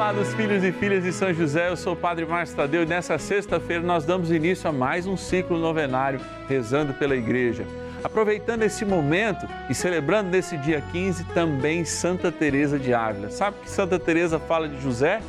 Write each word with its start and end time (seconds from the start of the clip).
amados 0.00 0.32
filhos 0.34 0.62
e 0.62 0.70
filhas 0.70 1.02
de 1.02 1.12
São 1.12 1.34
José, 1.34 1.68
eu 1.68 1.76
sou 1.76 1.92
o 1.92 1.96
Padre 1.96 2.24
Márcio 2.24 2.54
Tadeu 2.54 2.84
e 2.84 2.86
nessa 2.86 3.18
sexta-feira 3.18 3.82
nós 3.82 4.04
damos 4.04 4.30
início 4.30 4.70
a 4.70 4.72
mais 4.72 5.08
um 5.08 5.16
ciclo 5.16 5.58
novenário 5.58 6.20
rezando 6.48 6.94
pela 6.94 7.16
igreja. 7.16 7.66
Aproveitando 8.04 8.62
esse 8.62 8.84
momento 8.84 9.44
e 9.68 9.74
celebrando 9.74 10.30
nesse 10.30 10.56
dia 10.56 10.80
15 10.92 11.24
também 11.34 11.84
Santa 11.84 12.30
Teresa 12.30 12.78
de 12.78 12.94
Ávila. 12.94 13.28
Sabe 13.28 13.56
que 13.60 13.68
Santa 13.68 13.98
Teresa 13.98 14.38
fala 14.38 14.68
de 14.68 14.80
José? 14.80 15.20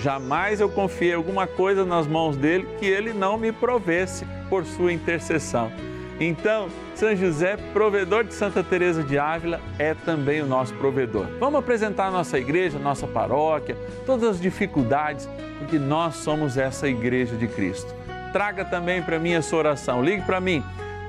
Jamais 0.00 0.60
eu 0.60 0.68
confiei 0.68 1.14
alguma 1.14 1.46
coisa 1.46 1.84
nas 1.84 2.08
mãos 2.08 2.36
dele 2.36 2.66
que 2.80 2.86
ele 2.86 3.12
não 3.12 3.38
me 3.38 3.52
provesse 3.52 4.26
por 4.50 4.64
sua 4.64 4.92
intercessão. 4.92 5.70
Então, 6.18 6.68
São 6.94 7.14
José, 7.14 7.56
provedor 7.72 8.24
de 8.24 8.32
Santa 8.32 8.62
Teresa 8.62 9.02
de 9.02 9.18
Ávila, 9.18 9.60
é 9.78 9.92
também 9.92 10.40
o 10.40 10.46
nosso 10.46 10.72
provedor. 10.74 11.26
Vamos 11.38 11.60
apresentar 11.60 12.06
a 12.06 12.10
nossa 12.10 12.38
igreja, 12.38 12.78
nossa 12.78 13.06
paróquia, 13.06 13.76
todas 14.06 14.30
as 14.30 14.40
dificuldades, 14.40 15.28
porque 15.58 15.78
nós 15.78 16.16
somos 16.16 16.56
essa 16.56 16.88
igreja 16.88 17.36
de 17.36 17.46
Cristo. 17.46 17.94
Traga 18.32 18.64
também 18.64 19.02
para 19.02 19.18
mim 19.18 19.34
a 19.34 19.42
sua 19.42 19.58
oração. 19.58 20.02
Ligue 20.02 20.22
para 20.24 20.40
mim, 20.40 20.64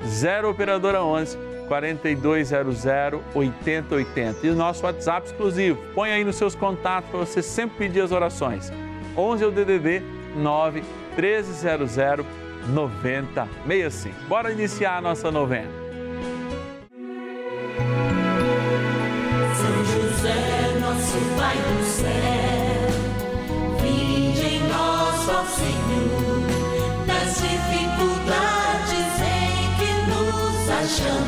0 0.06 0.50
operadora 0.50 1.02
11 1.02 1.38
4200 1.68 2.84
8080 3.34 4.46
e 4.46 4.50
o 4.50 4.54
nosso 4.54 4.84
WhatsApp 4.84 5.26
exclusivo. 5.26 5.78
Põe 5.94 6.12
aí 6.12 6.24
nos 6.24 6.36
seus 6.36 6.54
contatos 6.54 7.10
para 7.10 7.20
você 7.20 7.42
sempre 7.42 7.76
pedir 7.76 8.00
as 8.00 8.12
orações. 8.12 8.72
11 9.16 9.44
é 9.44 9.46
o 9.46 9.50
DDD 9.50 10.02
9 10.36 10.82
1300 11.16 11.98
9065. 12.68 14.14
Bora 14.28 14.52
iniciar 14.52 14.98
a 14.98 15.00
nossa 15.00 15.30
novena. 15.30 15.70
São 19.54 19.84
José, 19.84 20.78
nosso 20.80 21.18
Pai 21.36 21.56
do 21.56 21.84
céu, 21.84 22.88
vinde 23.82 24.46
em 24.46 24.60
nós, 24.68 25.28
ó 25.28 25.44
Senhor, 25.44 27.06
nas 27.06 27.34
dificuldades 27.40 29.20
em 29.22 29.74
que 29.78 29.90
nos 30.10 30.70
achamos. 30.70 31.27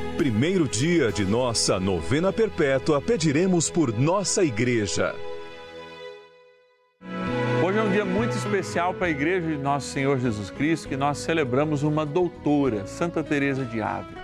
primeiro 0.17 0.67
dia 0.67 1.11
de 1.11 1.25
nossa 1.25 1.79
novena 1.79 2.31
perpétua, 2.31 3.01
pediremos 3.01 3.69
por 3.69 3.97
nossa 3.97 4.43
igreja. 4.43 5.15
Hoje 7.63 7.77
é 7.77 7.81
um 7.81 7.91
dia 7.91 8.05
muito 8.05 8.35
especial 8.35 8.93
para 8.93 9.07
a 9.07 9.09
igreja 9.09 9.47
de 9.47 9.57
Nosso 9.57 9.87
Senhor 9.87 10.19
Jesus 10.19 10.49
Cristo, 10.49 10.89
que 10.89 10.97
nós 10.97 11.17
celebramos 11.17 11.83
uma 11.83 12.05
doutora, 12.05 12.85
Santa 12.85 13.23
Teresa 13.23 13.63
de 13.63 13.81
Ávila. 13.81 14.21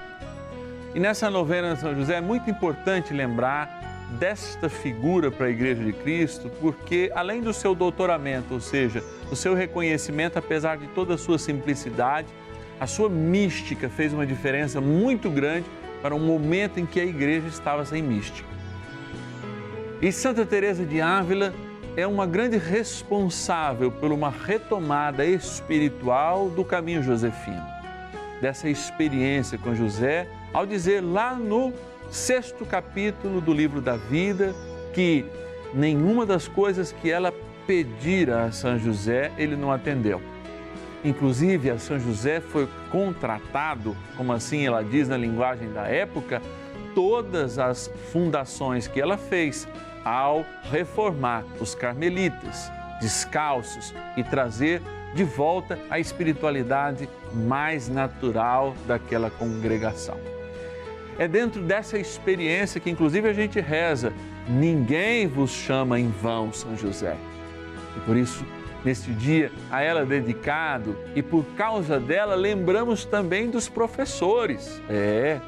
E 0.94 1.00
nessa 1.00 1.30
novena 1.30 1.74
de 1.74 1.82
São 1.82 1.96
José 1.96 2.16
é 2.16 2.22
muito 2.22 2.50
importante 2.50 3.14
lembrar 3.14 4.08
desta 4.20 4.70
figura 4.70 5.32
para 5.32 5.48
a 5.48 5.50
Igreja 5.50 5.84
de 5.84 5.94
Cristo, 5.94 6.50
porque 6.60 7.12
além 7.16 7.42
do 7.42 7.54
seu 7.54 7.74
doutoramento, 7.74 8.54
ou 8.54 8.60
seja, 8.60 9.04
o 9.32 9.36
seu 9.36 9.54
reconhecimento, 9.54 10.38
apesar 10.38 10.78
de 10.78 10.88
toda 10.88 11.16
a 11.16 11.18
sua 11.18 11.38
simplicidade, 11.38 12.28
a 12.80 12.88
sua 12.88 13.10
mística 13.10 13.90
fez 13.90 14.14
uma 14.14 14.26
diferença 14.26 14.80
muito 14.80 15.30
grande 15.30 15.66
para 16.02 16.14
um 16.14 16.20
momento 16.20 16.80
em 16.80 16.86
que 16.86 17.00
a 17.00 17.06
igreja 17.06 17.48
estava 17.48 17.84
sem 17.86 18.02
mística. 18.02 18.48
E 20.02 20.12
Santa 20.12 20.46
Teresa 20.46 20.86
de 20.86 21.02
Ávila 21.02 21.54
é 21.96 22.06
uma 22.06 22.28
grande 22.28 22.58
responsável 22.58 23.92
por 23.92 24.12
uma 24.12 24.30
retomada 24.30 25.26
espiritual 25.26 26.50
do 26.50 26.64
caminho 26.64 27.02
josefino. 27.02 27.66
Dessa 28.40 28.70
experiência 28.70 29.58
com 29.58 29.74
José, 29.74 30.28
ao 30.54 30.68
dizer 30.68 31.02
lá 31.02 31.34
no 31.34 31.74
sexto 32.12 32.64
capítulo 32.64 33.42
do 33.42 33.52
livro 33.52 33.82
da 33.82 33.98
vida 33.98 34.54
que 34.94 35.26
nenhuma 35.74 36.26
das 36.26 36.48
coisas 36.48 36.92
que 36.92 37.10
ela 37.10 37.34
pedira 37.66 38.46
a 38.46 38.52
São 38.52 38.78
José 38.78 39.32
ele 39.36 39.56
não 39.56 39.72
atendeu. 39.72 40.22
Inclusive, 41.08 41.70
a 41.70 41.80
São 41.80 41.98
José 41.98 42.42
foi 42.42 42.68
contratado, 42.92 43.96
como 44.18 44.34
assim 44.34 44.68
ela 44.68 44.84
diz 44.84 45.08
na 45.08 45.16
linguagem 45.16 45.72
da 45.72 45.84
época, 45.88 46.42
todas 46.94 47.58
as 47.58 47.90
fundações 48.12 48.90
que 48.90 49.00
ela 49.00 49.18
fez 49.18 49.66
ao 50.04 50.46
reformar 50.70 51.46
os 51.62 51.74
carmelitas 51.74 52.70
descalços 53.00 53.94
e 54.18 54.24
trazer 54.24 54.82
de 55.16 55.24
volta 55.24 55.80
a 55.90 55.98
espiritualidade 55.98 57.08
mais 57.34 57.88
natural 57.88 58.76
daquela 58.86 59.30
congregação. 59.30 60.18
É 61.18 61.26
dentro 61.26 61.62
dessa 61.62 61.98
experiência 61.98 62.82
que, 62.82 62.90
inclusive, 62.90 63.30
a 63.30 63.34
gente 63.34 63.62
reza: 63.62 64.12
ninguém 64.50 65.26
vos 65.26 65.52
chama 65.52 65.98
em 65.98 66.10
vão, 66.10 66.52
São 66.52 66.76
José. 66.76 67.16
E 67.96 68.00
por 68.02 68.18
isso, 68.18 68.46
neste 68.88 69.12
dia, 69.12 69.52
a 69.70 69.82
ela 69.82 70.06
dedicado 70.06 70.98
e 71.14 71.22
por 71.22 71.44
causa 71.58 72.00
dela, 72.00 72.36
lembramos 72.36 73.04
também 73.04 73.50
dos 73.50 73.68
professores. 73.68 74.82
É, 74.90 75.42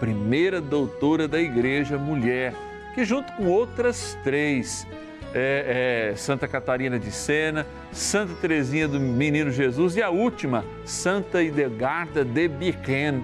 primeira 0.00 0.60
doutora 0.60 1.28
da 1.28 1.40
igreja, 1.40 1.96
mulher, 1.96 2.52
que, 2.92 3.04
junto 3.04 3.32
com 3.34 3.46
outras 3.46 4.18
três, 4.24 4.84
é, 5.32 6.10
é, 6.10 6.16
Santa 6.16 6.48
Catarina 6.48 6.98
de 6.98 7.12
Sena, 7.12 7.64
Santa 7.92 8.34
Teresinha 8.40 8.88
do 8.88 8.98
Menino 8.98 9.52
Jesus 9.52 9.94
e 9.94 10.02
a 10.02 10.10
última, 10.10 10.64
Santa 10.84 11.40
Idegarda 11.40 12.24
de 12.24 12.48
Biquen, 12.48 13.22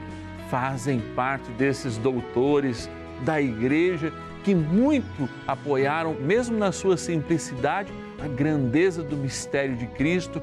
fazem 0.49 1.01
parte 1.17 1.51
desses 1.53 1.99
doutores 1.99 2.89
da 3.25 3.41
igreja 3.41 4.13
que 4.45 4.55
muito 4.55 5.29
apoiaram, 5.49 6.15
mesmo 6.15 6.57
na 6.57 6.71
sua 6.71 6.97
simplicidade, 6.97 7.93
a 8.23 8.29
grandeza 8.29 9.03
do 9.03 9.17
mistério 9.17 9.77
de 9.77 9.87
Cristo 9.87 10.43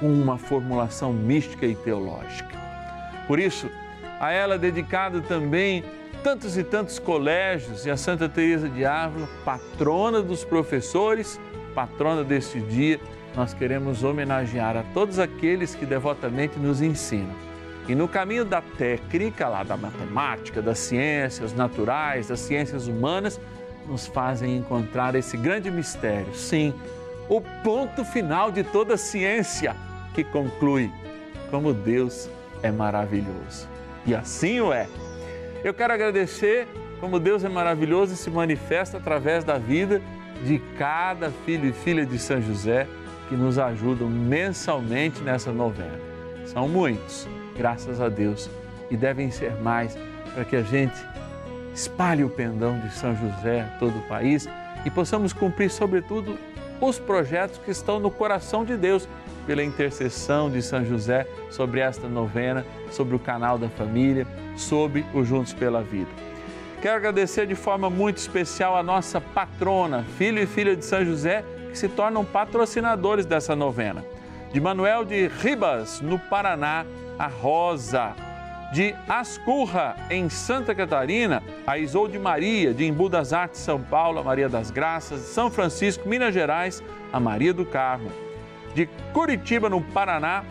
com 0.00 0.12
uma 0.12 0.38
formulação 0.38 1.12
mística 1.12 1.66
e 1.66 1.74
teológica. 1.74 2.56
Por 3.26 3.38
isso, 3.38 3.70
a 4.20 4.32
ela 4.32 4.58
dedicado 4.58 5.20
também 5.20 5.84
tantos 6.22 6.56
e 6.56 6.62
tantos 6.62 6.98
colégios 6.98 7.84
e 7.84 7.90
a 7.90 7.96
Santa 7.96 8.28
Teresa 8.28 8.68
de 8.68 8.84
Ávila, 8.84 9.28
patrona 9.44 10.22
dos 10.22 10.44
professores, 10.44 11.40
patrona 11.74 12.22
deste 12.22 12.60
dia, 12.60 13.00
nós 13.34 13.54
queremos 13.54 14.04
homenagear 14.04 14.76
a 14.76 14.82
todos 14.94 15.18
aqueles 15.18 15.74
que 15.74 15.86
devotamente 15.86 16.58
nos 16.58 16.80
ensinam. 16.80 17.34
E 17.88 17.94
no 17.94 18.06
caminho 18.06 18.44
da 18.44 18.60
técnica, 18.60 19.48
lá 19.48 19.64
da 19.64 19.76
matemática, 19.76 20.62
das 20.62 20.78
ciências 20.78 21.52
naturais, 21.52 22.28
das 22.28 22.40
ciências 22.40 22.86
humanas, 22.86 23.40
nos 23.88 24.06
fazem 24.06 24.56
encontrar 24.56 25.14
esse 25.16 25.36
grande 25.36 25.70
mistério. 25.70 26.32
Sim, 26.34 26.72
o 27.28 27.40
ponto 27.62 28.04
final 28.04 28.50
de 28.50 28.62
toda 28.62 28.96
ciência 28.96 29.76
que 30.14 30.24
conclui 30.24 30.90
como 31.50 31.72
Deus 31.72 32.28
é 32.62 32.70
maravilhoso. 32.70 33.68
E 34.06 34.14
assim 34.14 34.60
o 34.60 34.72
é. 34.72 34.88
Eu 35.62 35.72
quero 35.72 35.92
agradecer 35.92 36.66
como 37.00 37.18
Deus 37.18 37.44
é 37.44 37.48
maravilhoso 37.48 38.14
e 38.14 38.16
se 38.16 38.30
manifesta 38.30 38.96
através 38.96 39.44
da 39.44 39.58
vida 39.58 40.00
de 40.44 40.58
cada 40.78 41.30
filho 41.44 41.68
e 41.68 41.72
filha 41.72 42.04
de 42.04 42.18
São 42.18 42.40
José 42.40 42.86
que 43.28 43.36
nos 43.36 43.58
ajudam 43.58 44.08
mensalmente 44.08 45.20
nessa 45.20 45.52
novena. 45.52 45.98
São 46.46 46.68
muitos, 46.68 47.28
graças 47.56 48.00
a 48.00 48.08
Deus, 48.08 48.50
e 48.90 48.96
devem 48.96 49.30
ser 49.30 49.54
mais 49.60 49.96
para 50.34 50.44
que 50.44 50.56
a 50.56 50.62
gente 50.62 50.94
espalhe 51.74 52.24
o 52.24 52.28
pendão 52.28 52.78
de 52.80 52.92
São 52.92 53.16
José 53.16 53.62
a 53.62 53.78
todo 53.78 53.98
o 53.98 54.02
país 54.02 54.48
e 54.84 54.90
possamos 54.90 55.32
cumprir, 55.32 55.70
sobretudo, 55.70 56.36
os 56.80 56.98
projetos 56.98 57.58
que 57.58 57.70
estão 57.70 58.00
no 58.00 58.10
coração 58.10 58.64
de 58.64 58.76
Deus, 58.76 59.08
pela 59.46 59.62
intercessão 59.62 60.50
de 60.50 60.62
São 60.62 60.84
José 60.84 61.26
sobre 61.50 61.80
esta 61.80 62.08
novena, 62.08 62.64
sobre 62.90 63.16
o 63.16 63.18
canal 63.18 63.58
da 63.58 63.68
família, 63.68 64.26
sobre 64.56 65.04
o 65.12 65.24
Juntos 65.24 65.52
pela 65.52 65.82
Vida. 65.82 66.10
Quero 66.80 66.96
agradecer 66.96 67.46
de 67.46 67.54
forma 67.54 67.88
muito 67.88 68.18
especial 68.18 68.76
a 68.76 68.82
nossa 68.82 69.20
patrona, 69.20 70.04
filho 70.16 70.40
e 70.40 70.46
filha 70.46 70.76
de 70.76 70.84
São 70.84 71.04
José, 71.04 71.44
que 71.70 71.78
se 71.78 71.88
tornam 71.88 72.24
patrocinadores 72.24 73.26
dessa 73.26 73.56
novena. 73.56 74.04
De 74.52 74.60
Manuel 74.60 75.04
de 75.04 75.28
Ribas, 75.28 76.00
no 76.00 76.18
Paraná, 76.18 76.84
a 77.18 77.26
Rosa 77.26 78.14
de 78.72 78.94
Ascurra, 79.06 79.94
em 80.08 80.30
Santa 80.30 80.74
Catarina, 80.74 81.42
a 81.66 81.76
Isolde 81.76 82.18
Maria, 82.18 82.72
de 82.72 82.86
Embu 82.86 83.06
das 83.06 83.34
Artes, 83.34 83.60
São 83.60 83.78
Paulo, 83.78 84.18
a 84.18 84.22
Maria 84.22 84.48
das 84.48 84.70
Graças, 84.70 85.20
de 85.20 85.26
São 85.26 85.50
Francisco, 85.50 86.08
Minas 86.08 86.32
Gerais, 86.32 86.82
a 87.12 87.20
Maria 87.20 87.52
do 87.52 87.66
Carmo. 87.66 88.10
De 88.74 88.88
Curitiba, 89.12 89.68
no 89.68 89.82
Paraná, 89.82 90.42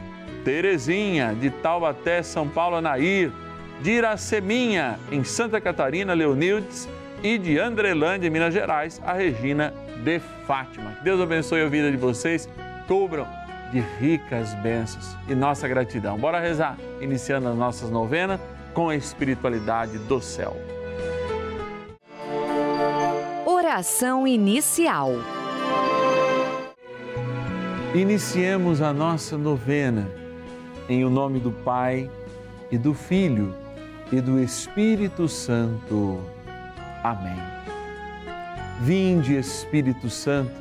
Terezinha, 0.46 1.34
de 1.34 1.50
Taubaté, 1.50 2.22
São 2.22 2.48
Paulo, 2.48 2.80
Nair. 2.80 3.32
De 3.82 3.90
Iraceminha, 3.90 5.00
em 5.12 5.24
Santa 5.24 5.60
Catarina, 5.60 6.14
Leonildes. 6.14 6.88
E 7.24 7.40
de 7.40 7.58
Andrelândia, 7.58 8.30
Minas 8.30 8.54
Gerais, 8.54 9.02
a 9.04 9.14
Regina 9.14 9.74
de 10.04 10.20
Fátima. 10.46 10.92
Que 11.00 11.04
Deus 11.04 11.20
abençoe 11.20 11.62
a 11.62 11.68
vida 11.68 11.90
de 11.90 11.98
vocês. 11.98 12.48
Cubram 12.88 13.28
de 13.72 13.80
ricas 13.80 14.54
bênçãos 14.56 15.16
e 15.28 15.34
nossa 15.34 15.68
gratidão. 15.68 16.18
Bora 16.18 16.40
rezar, 16.40 16.78
iniciando 17.00 17.48
as 17.48 17.56
nossas 17.56 17.90
novenas 17.90 18.40
com 18.74 18.90
a 18.90 18.96
espiritualidade 18.96 19.98
do 19.98 20.22
céu. 20.22 20.56
Oração 23.46 24.28
inicial. 24.28 25.12
Iniciemos 27.96 28.82
a 28.82 28.94
nossa 28.94 29.38
novena 29.38 30.10
em 30.88 31.04
o 31.04 31.10
nome 31.10 31.40
do 31.40 31.52
Pai 31.52 32.10
e 32.70 32.78
do 32.78 32.94
Filho 32.94 33.54
e 34.12 34.20
do 34.20 34.40
Espírito 34.40 35.28
Santo. 35.28 36.20
Amém. 37.04 37.36
Vinde, 38.82 39.36
Espírito 39.36 40.10
Santo 40.10 40.61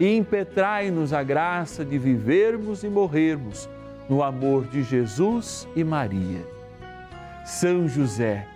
e 0.00 0.16
impetrai-nos 0.16 1.12
a 1.12 1.22
graça 1.22 1.84
de 1.84 1.98
vivermos 1.98 2.84
e 2.84 2.88
morrermos 2.88 3.68
no 4.08 4.22
amor 4.22 4.66
de 4.66 4.82
Jesus 4.82 5.68
e 5.74 5.82
Maria. 5.82 6.46
São 7.44 7.88
José, 7.88 8.46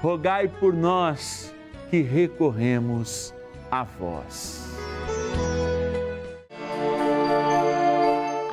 rogai 0.00 0.48
por 0.48 0.74
nós 0.74 1.54
que 1.90 2.02
recorremos 2.02 3.34
a 3.70 3.82
vós. 3.84 4.68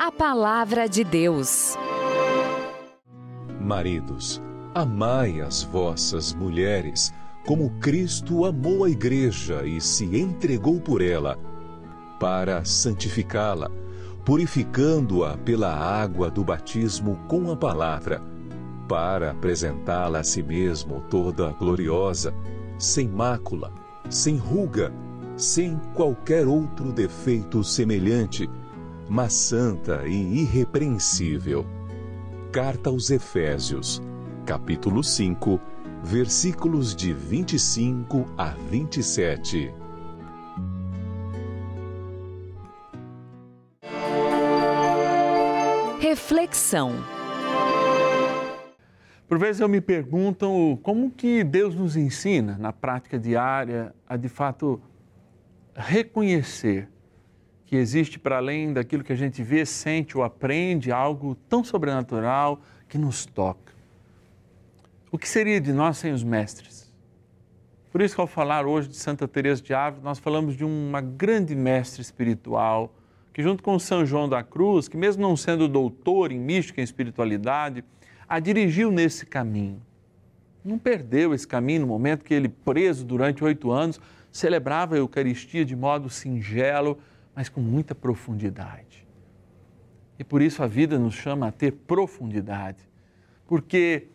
A 0.00 0.10
Palavra 0.10 0.88
de 0.88 1.04
Deus. 1.04 1.76
Maridos, 3.60 4.40
amai 4.74 5.40
as 5.40 5.62
vossas 5.62 6.32
mulheres, 6.32 7.12
como 7.46 7.70
Cristo 7.78 8.44
amou 8.44 8.84
a 8.84 8.90
Igreja 8.90 9.64
e 9.64 9.80
se 9.80 10.04
entregou 10.04 10.80
por 10.80 11.02
ela 11.02 11.38
para 12.18 12.64
santificá-la, 12.64 13.70
purificando-a 14.24 15.36
pela 15.38 15.72
água 15.74 16.30
do 16.30 16.44
batismo 16.44 17.16
com 17.28 17.50
a 17.50 17.56
palavra, 17.56 18.22
para 18.88 19.30
apresentá-la 19.30 20.20
a 20.20 20.24
si 20.24 20.42
mesmo 20.42 21.02
toda 21.10 21.52
gloriosa, 21.52 22.34
sem 22.78 23.08
mácula, 23.08 23.72
sem 24.08 24.36
ruga, 24.36 24.92
sem 25.36 25.78
qualquer 25.94 26.46
outro 26.46 26.92
defeito 26.92 27.62
semelhante, 27.62 28.48
mas 29.08 29.32
santa 29.32 30.06
e 30.06 30.42
irrepreensível. 30.42 31.64
Carta 32.50 32.90
aos 32.90 33.10
Efésios, 33.10 34.02
capítulo 34.44 35.04
5, 35.04 35.60
versículos 36.02 36.94
de 36.94 37.12
25 37.12 38.26
a 38.36 38.48
27. 38.70 39.72
Reflexão. 46.28 46.92
Por 49.26 49.38
vezes 49.38 49.62
eu 49.62 49.68
me 49.68 49.80
pergunto 49.80 50.78
como 50.82 51.10
que 51.10 51.42
Deus 51.42 51.74
nos 51.74 51.96
ensina 51.96 52.58
na 52.58 52.70
prática 52.70 53.18
diária 53.18 53.94
a 54.06 54.14
de 54.14 54.28
fato 54.28 54.78
reconhecer 55.74 56.86
que 57.64 57.76
existe 57.76 58.18
para 58.18 58.36
além 58.36 58.74
daquilo 58.74 59.02
que 59.02 59.14
a 59.14 59.16
gente 59.16 59.42
vê, 59.42 59.64
sente 59.64 60.18
ou 60.18 60.22
aprende, 60.22 60.92
algo 60.92 61.34
tão 61.48 61.64
sobrenatural 61.64 62.60
que 62.90 62.98
nos 62.98 63.24
toca. 63.24 63.72
O 65.10 65.16
que 65.16 65.26
seria 65.26 65.58
de 65.58 65.72
nós 65.72 65.96
sem 65.96 66.12
os 66.12 66.22
mestres? 66.22 66.92
Por 67.90 68.02
isso 68.02 68.14
que 68.14 68.20
ao 68.20 68.26
falar 68.26 68.66
hoje 68.66 68.88
de 68.88 68.96
Santa 68.96 69.26
Teresa 69.26 69.62
de 69.62 69.72
Ávila, 69.72 70.04
nós 70.04 70.18
falamos 70.18 70.54
de 70.58 70.62
uma 70.62 71.00
grande 71.00 71.56
mestre 71.56 72.02
espiritual, 72.02 72.92
que 73.38 73.42
junto 73.44 73.62
com 73.62 73.78
São 73.78 74.04
João 74.04 74.28
da 74.28 74.42
Cruz, 74.42 74.88
que 74.88 74.96
mesmo 74.96 75.22
não 75.22 75.36
sendo 75.36 75.68
doutor 75.68 76.32
em 76.32 76.40
mística 76.40 76.80
e 76.80 76.84
espiritualidade, 76.84 77.84
a 78.28 78.40
dirigiu 78.40 78.90
nesse 78.90 79.24
caminho. 79.24 79.80
Não 80.64 80.76
perdeu 80.76 81.32
esse 81.32 81.46
caminho 81.46 81.82
no 81.82 81.86
momento 81.86 82.24
que 82.24 82.34
ele, 82.34 82.48
preso 82.48 83.04
durante 83.04 83.44
oito 83.44 83.70
anos, 83.70 84.00
celebrava 84.32 84.96
a 84.96 84.98
Eucaristia 84.98 85.64
de 85.64 85.76
modo 85.76 86.10
singelo, 86.10 86.98
mas 87.32 87.48
com 87.48 87.60
muita 87.60 87.94
profundidade. 87.94 89.06
E 90.18 90.24
por 90.24 90.42
isso 90.42 90.60
a 90.60 90.66
vida 90.66 90.98
nos 90.98 91.14
chama 91.14 91.46
a 91.46 91.52
ter 91.52 91.70
profundidade, 91.70 92.88
porque 93.46 94.08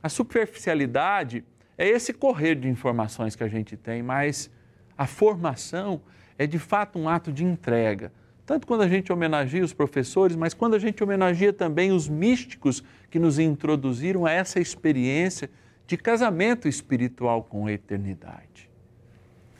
a 0.00 0.08
superficialidade 0.08 1.44
é 1.76 1.88
esse 1.88 2.12
correr 2.12 2.54
de 2.54 2.68
informações 2.68 3.34
que 3.34 3.42
a 3.42 3.48
gente 3.48 3.76
tem, 3.76 4.04
mas 4.04 4.48
a 4.96 5.08
formação 5.08 6.00
é 6.38 6.46
de 6.46 6.60
fato 6.60 6.96
um 6.96 7.08
ato 7.08 7.32
de 7.32 7.44
entrega. 7.44 8.12
Tanto 8.48 8.66
quando 8.66 8.80
a 8.80 8.88
gente 8.88 9.12
homenageia 9.12 9.62
os 9.62 9.74
professores, 9.74 10.34
mas 10.34 10.54
quando 10.54 10.72
a 10.72 10.78
gente 10.78 11.04
homenageia 11.04 11.52
também 11.52 11.92
os 11.92 12.08
místicos 12.08 12.82
que 13.10 13.18
nos 13.18 13.38
introduziram 13.38 14.24
a 14.24 14.30
essa 14.30 14.58
experiência 14.58 15.50
de 15.86 15.98
casamento 15.98 16.66
espiritual 16.66 17.42
com 17.42 17.66
a 17.66 17.72
eternidade. 17.72 18.70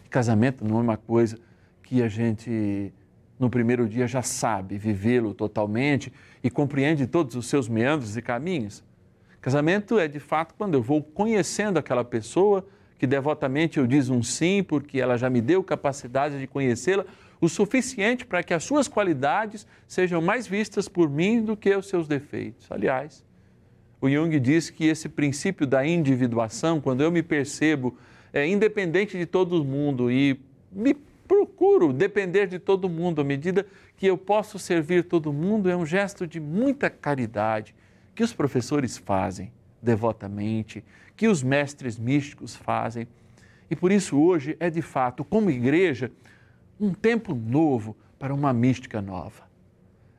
Casamento 0.08 0.64
não 0.64 0.78
é 0.78 0.80
uma 0.80 0.96
coisa 0.96 1.38
que 1.82 2.02
a 2.02 2.08
gente 2.08 2.90
no 3.38 3.50
primeiro 3.50 3.86
dia 3.86 4.06
já 4.06 4.22
sabe 4.22 4.78
vivê-lo 4.78 5.34
totalmente 5.34 6.10
e 6.42 6.48
compreende 6.48 7.06
todos 7.06 7.34
os 7.34 7.46
seus 7.46 7.68
meandros 7.68 8.16
e 8.16 8.22
caminhos. 8.22 8.82
Casamento 9.38 9.98
é 9.98 10.08
de 10.08 10.18
fato 10.18 10.54
quando 10.56 10.72
eu 10.72 10.82
vou 10.82 11.02
conhecendo 11.02 11.78
aquela 11.78 12.06
pessoa 12.06 12.66
que 12.98 13.06
devotamente 13.06 13.78
eu 13.78 13.86
diz 13.86 14.08
um 14.08 14.22
sim 14.22 14.62
porque 14.62 14.98
ela 14.98 15.18
já 15.18 15.28
me 15.28 15.42
deu 15.42 15.62
capacidade 15.62 16.40
de 16.40 16.46
conhecê-la 16.46 17.04
o 17.40 17.48
suficiente 17.48 18.26
para 18.26 18.42
que 18.42 18.52
as 18.52 18.64
suas 18.64 18.88
qualidades 18.88 19.66
sejam 19.86 20.20
mais 20.20 20.46
vistas 20.46 20.88
por 20.88 21.08
mim 21.08 21.42
do 21.42 21.56
que 21.56 21.74
os 21.74 21.88
seus 21.88 22.08
defeitos. 22.08 22.70
Aliás, 22.70 23.24
o 24.00 24.08
Jung 24.08 24.38
diz 24.38 24.70
que 24.70 24.86
esse 24.86 25.08
princípio 25.08 25.66
da 25.66 25.86
individuação, 25.86 26.80
quando 26.80 27.02
eu 27.02 27.10
me 27.10 27.22
percebo 27.22 27.96
é, 28.32 28.46
independente 28.46 29.16
de 29.18 29.26
todo 29.26 29.64
mundo 29.64 30.10
e 30.10 30.40
me 30.70 30.94
procuro 30.94 31.92
depender 31.92 32.46
de 32.46 32.58
todo 32.58 32.88
mundo 32.88 33.20
à 33.20 33.24
medida 33.24 33.66
que 33.96 34.06
eu 34.06 34.16
posso 34.16 34.58
servir 34.58 35.04
todo 35.04 35.32
mundo, 35.32 35.68
é 35.68 35.76
um 35.76 35.84
gesto 35.84 36.26
de 36.26 36.40
muita 36.40 36.88
caridade 36.88 37.74
que 38.14 38.22
os 38.22 38.32
professores 38.32 38.96
fazem 38.96 39.52
devotamente, 39.82 40.84
que 41.16 41.28
os 41.28 41.42
mestres 41.42 41.98
místicos 41.98 42.56
fazem. 42.56 43.06
E 43.70 43.76
por 43.76 43.92
isso 43.92 44.18
hoje 44.18 44.56
é 44.58 44.70
de 44.70 44.82
fato, 44.82 45.24
como 45.24 45.50
igreja, 45.50 46.10
um 46.80 46.92
tempo 46.92 47.34
novo 47.34 47.96
para 48.18 48.34
uma 48.34 48.52
mística 48.52 49.00
nova. 49.00 49.48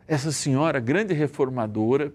Essa 0.08 0.32
senhora, 0.32 0.80
grande 0.80 1.14
reformadora, 1.14 2.14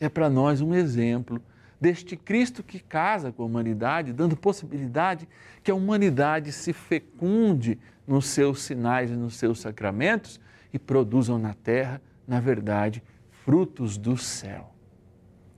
é 0.00 0.08
para 0.08 0.28
nós 0.28 0.60
um 0.60 0.74
exemplo 0.74 1.40
deste 1.80 2.16
Cristo 2.16 2.62
que 2.62 2.80
casa 2.80 3.30
com 3.30 3.42
a 3.42 3.46
humanidade, 3.46 4.12
dando 4.12 4.36
possibilidade 4.36 5.28
que 5.62 5.70
a 5.70 5.74
humanidade 5.74 6.52
se 6.52 6.72
fecunde 6.72 7.78
nos 8.06 8.26
seus 8.26 8.62
sinais 8.62 9.10
e 9.10 9.14
nos 9.14 9.36
seus 9.36 9.60
sacramentos 9.60 10.40
e 10.72 10.78
produzam 10.78 11.38
na 11.38 11.54
terra, 11.54 12.00
na 12.26 12.40
verdade, 12.40 13.02
frutos 13.30 13.96
do 13.96 14.16
céu. 14.16 14.72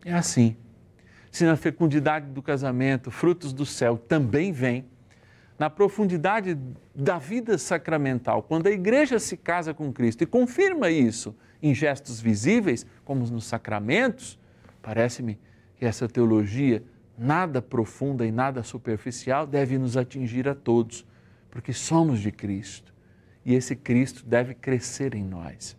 É 0.05 0.13
assim. 0.13 0.57
Se 1.31 1.45
na 1.45 1.57
fecundidade 1.57 2.27
do 2.27 2.43
casamento, 2.43 3.11
frutos 3.11 3.53
do 3.53 3.67
céu 3.67 3.97
também 3.97 4.53
vêm, 4.53 4.85
na 5.59 5.69
profundidade 5.69 6.57
da 6.95 7.19
vida 7.19 7.59
sacramental, 7.59 8.43
quando 8.43 8.69
a 8.69 8.71
igreja 8.71 9.19
se 9.19 9.37
casa 9.37 9.75
com 9.75 9.93
Cristo 9.93 10.23
e 10.23 10.27
confirma 10.27 10.89
isso 10.91 11.35
em 11.61 11.75
gestos 11.75 12.21
visíveis, 12.21 12.87
como 13.05 13.27
nos 13.27 13.45
sacramentos, 13.45 14.39
parece-me 14.81 15.39
que 15.77 15.85
essa 15.85 16.09
teologia, 16.09 16.83
nada 17.19 17.61
profunda 17.61 18.25
e 18.25 18.31
nada 18.31 18.63
superficial, 18.63 19.47
deve 19.47 19.77
nos 19.79 19.97
atingir 19.97 20.49
a 20.49 20.55
todos, 20.55 21.05
porque 21.51 21.73
somos 21.73 22.21
de 22.21 22.31
Cristo 22.31 22.95
e 23.45 23.55
esse 23.55 23.75
Cristo 23.75 24.25
deve 24.25 24.55
crescer 24.55 25.15
em 25.15 25.25
nós. 25.25 25.77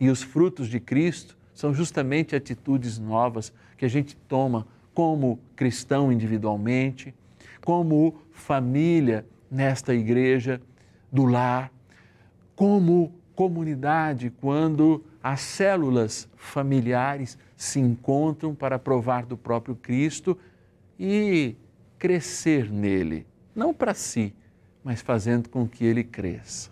E 0.00 0.08
os 0.08 0.22
frutos 0.22 0.68
de 0.68 0.80
Cristo 0.80 1.36
são 1.52 1.74
justamente 1.74 2.34
atitudes 2.34 2.98
novas 2.98 3.52
que 3.76 3.84
a 3.84 3.88
gente 3.88 4.16
toma 4.16 4.66
como 4.94 5.38
cristão 5.54 6.12
individualmente, 6.12 7.14
como 7.64 8.20
família 8.30 9.26
nesta 9.50 9.94
igreja 9.94 10.60
do 11.10 11.24
lar, 11.24 11.70
como 12.54 13.12
comunidade 13.34 14.30
quando 14.30 15.04
as 15.22 15.40
células 15.40 16.28
familiares 16.36 17.38
se 17.56 17.78
encontram 17.78 18.54
para 18.54 18.78
provar 18.78 19.24
do 19.24 19.36
próprio 19.36 19.76
Cristo 19.76 20.36
e 20.98 21.56
crescer 21.98 22.70
nele, 22.70 23.26
não 23.54 23.72
para 23.72 23.94
si, 23.94 24.34
mas 24.82 25.00
fazendo 25.00 25.48
com 25.48 25.68
que 25.68 25.84
ele 25.84 26.02
cresça. 26.02 26.70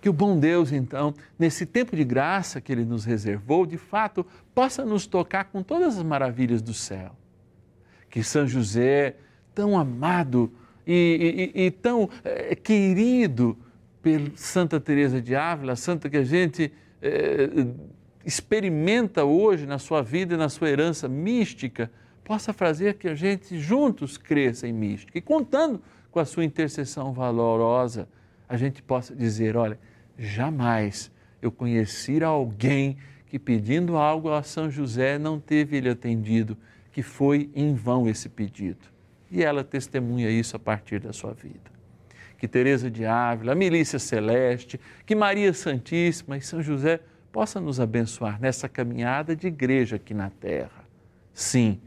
Que 0.00 0.08
o 0.08 0.12
bom 0.12 0.38
Deus, 0.38 0.70
então, 0.70 1.14
nesse 1.38 1.64
tempo 1.64 1.96
de 1.96 2.04
graça 2.04 2.60
que 2.60 2.70
ele 2.70 2.84
nos 2.84 3.04
reservou, 3.04 3.64
de 3.64 3.78
fato, 3.78 4.24
possa 4.54 4.84
nos 4.84 5.06
tocar 5.06 5.44
com 5.46 5.62
todas 5.62 5.96
as 5.96 6.02
maravilhas 6.02 6.60
do 6.60 6.74
céu. 6.74 7.16
Que 8.10 8.22
São 8.22 8.46
José, 8.46 9.16
tão 9.54 9.78
amado 9.78 10.52
e, 10.86 11.52
e, 11.54 11.66
e 11.66 11.70
tão 11.70 12.08
é, 12.24 12.54
querido 12.54 13.56
por 14.02 14.36
Santa 14.36 14.78
Teresa 14.78 15.20
de 15.20 15.34
Ávila, 15.34 15.76
santa 15.76 16.10
que 16.10 16.16
a 16.18 16.24
gente 16.24 16.72
é, 17.00 17.48
experimenta 18.24 19.24
hoje 19.24 19.66
na 19.66 19.78
sua 19.78 20.02
vida 20.02 20.34
e 20.34 20.36
na 20.36 20.48
sua 20.48 20.68
herança 20.68 21.08
mística, 21.08 21.90
possa 22.22 22.52
fazer 22.52 22.94
que 22.94 23.08
a 23.08 23.14
gente 23.14 23.58
juntos 23.58 24.16
cresça 24.16 24.66
em 24.66 24.72
mística. 24.72 25.16
E 25.16 25.20
contando 25.20 25.80
com 26.10 26.18
a 26.18 26.24
sua 26.24 26.44
intercessão 26.44 27.12
valorosa, 27.12 28.08
a 28.48 28.56
gente 28.56 28.82
possa 28.82 29.14
dizer: 29.14 29.56
olha, 29.56 29.78
jamais 30.18 31.10
eu 31.40 31.52
conheci 31.52 32.22
alguém 32.22 32.96
que 33.26 33.38
pedindo 33.38 33.96
algo 33.96 34.30
a 34.30 34.42
São 34.42 34.70
José 34.70 35.18
não 35.18 35.40
teve 35.40 35.76
ele 35.76 35.88
atendido, 35.88 36.56
que 36.92 37.02
foi 37.02 37.50
em 37.54 37.74
vão 37.74 38.08
esse 38.08 38.28
pedido. 38.28 38.93
E 39.34 39.42
ela 39.42 39.64
testemunha 39.64 40.30
isso 40.30 40.54
a 40.54 40.60
partir 40.60 41.00
da 41.00 41.12
sua 41.12 41.32
vida. 41.32 41.74
Que 42.38 42.46
Teresa 42.46 42.88
de 42.88 43.04
Ávila, 43.04 43.50
a 43.50 43.54
Milícia 43.56 43.98
Celeste, 43.98 44.80
que 45.04 45.16
Maria 45.16 45.52
Santíssima 45.52 46.36
e 46.36 46.40
São 46.40 46.62
José 46.62 47.00
possa 47.32 47.60
nos 47.60 47.80
abençoar 47.80 48.40
nessa 48.40 48.68
caminhada 48.68 49.34
de 49.34 49.48
igreja 49.48 49.96
aqui 49.96 50.14
na 50.14 50.30
terra. 50.30 50.84
Sim, 51.32 51.80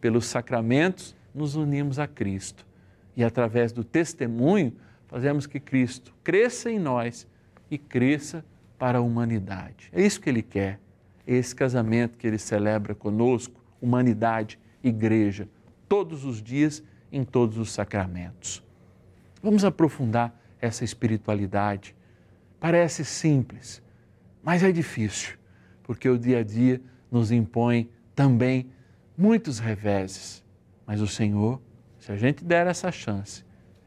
pelos 0.00 0.24
sacramentos 0.24 1.14
nos 1.34 1.54
unimos 1.54 1.98
a 1.98 2.06
Cristo 2.06 2.66
e 3.14 3.22
através 3.22 3.72
do 3.72 3.84
testemunho 3.84 4.72
fazemos 5.06 5.46
que 5.46 5.60
Cristo 5.60 6.14
cresça 6.24 6.70
em 6.70 6.78
nós 6.78 7.28
e 7.70 7.76
cresça 7.76 8.42
para 8.78 8.98
a 8.98 9.02
humanidade. 9.02 9.90
É 9.92 10.00
isso 10.00 10.18
que 10.18 10.30
ele 10.30 10.42
quer, 10.42 10.80
é 11.26 11.34
esse 11.34 11.54
casamento 11.54 12.16
que 12.16 12.26
ele 12.26 12.38
celebra 12.38 12.94
conosco, 12.94 13.62
humanidade, 13.82 14.58
igreja, 14.82 15.46
todos 15.88 16.24
os 16.24 16.42
dias, 16.42 16.82
em 17.10 17.24
todos 17.24 17.58
os 17.58 17.70
sacramentos. 17.70 18.62
Vamos 19.42 19.64
aprofundar 19.64 20.38
essa 20.60 20.84
espiritualidade. 20.84 21.94
Parece 22.58 23.04
simples, 23.04 23.82
mas 24.42 24.62
é 24.62 24.72
difícil, 24.72 25.36
porque 25.82 26.08
o 26.08 26.18
dia 26.18 26.40
a 26.40 26.42
dia 26.42 26.80
nos 27.10 27.30
impõe 27.30 27.88
também 28.14 28.70
muitos 29.16 29.58
reveses. 29.58 30.44
Mas 30.86 31.00
o 31.00 31.06
Senhor, 31.06 31.60
se 31.98 32.12
a 32.12 32.16
gente 32.16 32.44
der 32.44 32.66
essa 32.66 32.90
chance, 32.90 33.44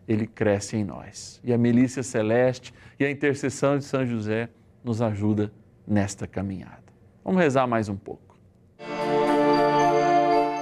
ele 0.07 0.25
cresce 0.25 0.75
em 0.75 0.83
nós. 0.83 1.39
E 1.43 1.53
a 1.53 1.57
milícia 1.57 2.03
celeste 2.03 2.73
e 2.99 3.05
a 3.05 3.11
intercessão 3.11 3.77
de 3.77 3.83
São 3.83 4.05
José 4.05 4.49
nos 4.83 5.01
ajuda 5.01 5.51
nesta 5.87 6.27
caminhada. 6.27 6.83
Vamos 7.23 7.41
rezar 7.41 7.67
mais 7.67 7.89
um 7.89 7.95
pouco. 7.95 8.28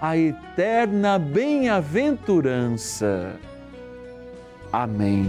a 0.00 0.16
eterna 0.16 1.18
bem-aventurança. 1.18 3.38
Amém. 4.72 5.26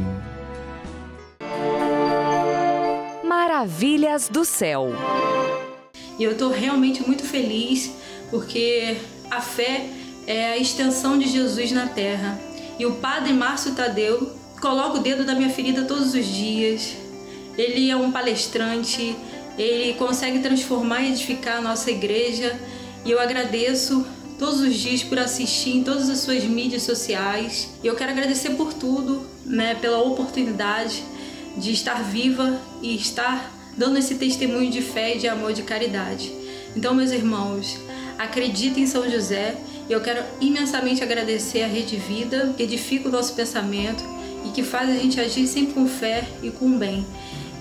Maravilhas 3.24 4.30
do 4.30 4.46
céu. 4.46 4.90
E 6.20 6.24
eu 6.24 6.34
estou 6.34 6.52
realmente 6.52 7.02
muito 7.06 7.24
feliz 7.24 7.96
porque 8.30 8.98
a 9.32 9.42
fé 9.42 9.88
é 10.28 10.52
a 10.52 10.58
extensão 10.58 11.18
de 11.18 11.28
Jesus 11.28 11.72
na 11.72 11.88
terra. 11.88 12.40
E 12.78 12.86
o 12.86 12.94
Padre 12.96 13.34
Márcio 13.34 13.74
Tadeu 13.74 14.32
coloca 14.62 15.00
o 15.00 15.02
dedo 15.02 15.26
da 15.26 15.34
minha 15.34 15.50
ferida 15.50 15.86
todos 15.86 16.14
os 16.14 16.26
dias. 16.26 16.96
Ele 17.58 17.90
é 17.90 17.96
um 17.96 18.12
palestrante, 18.12 19.16
ele 19.58 19.96
consegue 19.96 20.38
transformar 20.40 21.02
e 21.02 21.10
edificar 21.10 21.58
a 21.58 21.62
nossa 21.62 21.90
igreja. 21.90 22.56
E 23.04 23.10
eu 23.12 23.20
agradeço 23.20 24.06
todos 24.40 24.62
os 24.62 24.74
dias 24.76 25.04
por 25.04 25.20
assistir 25.20 25.76
em 25.76 25.84
todas 25.84 26.10
as 26.10 26.20
suas 26.20 26.46
mídias 26.46 26.84
sociais. 26.84 27.70
E 27.84 27.88
eu 27.88 27.96
quero 27.96 28.12
agradecer 28.12 28.52
por 28.52 28.74
tudo, 28.74 29.28
né, 29.46 29.76
pela 29.76 30.02
oportunidade 30.02 31.04
de 31.58 31.72
estar 31.74 32.02
viva 32.04 32.60
e 32.82 32.96
estar 32.96 33.54
dando 33.78 33.98
esse 33.98 34.16
testemunho 34.16 34.72
de 34.72 34.82
fé, 34.82 35.16
de 35.16 35.28
amor, 35.28 35.52
de 35.52 35.64
caridade. 35.64 36.32
Então, 36.76 36.94
meus 36.94 37.12
irmãos, 37.12 37.78
acreditem 38.18 38.84
em 38.84 38.88
São 38.88 39.10
José. 39.10 39.58
Eu 39.90 40.00
quero 40.00 40.24
imensamente 40.40 41.04
agradecer 41.04 41.64
a 41.64 41.68
Rede 41.68 41.98
Vida, 41.98 42.54
que 42.56 42.64
edifica 42.64 43.10
o 43.10 43.12
nosso 43.12 43.34
pensamento 43.34 44.04
e 44.46 44.50
que 44.52 44.64
faz 44.64 44.90
a 44.90 44.94
gente 44.94 45.20
agir 45.20 45.48
sempre 45.48 45.74
com 45.74 45.86
fé 45.88 46.26
e 46.42 46.50
com 46.50 46.78
bem. 46.78 47.06